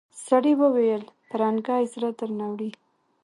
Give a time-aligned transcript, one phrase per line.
[0.27, 2.71] سړي وويل پرنګۍ زړه درنه وړی.